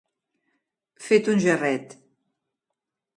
Fet 1.09 1.29
un 1.33 1.43
gerret. 1.45 1.93